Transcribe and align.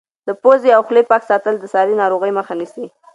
د 0.27 0.29
پوزې 0.41 0.69
او 0.77 0.81
خولې 0.87 1.03
پاک 1.11 1.21
ساتل 1.29 1.55
د 1.59 1.65
ساري 1.73 1.93
ناروغیو 2.01 2.37
مخه 2.39 2.53
نیسي. 2.59 2.85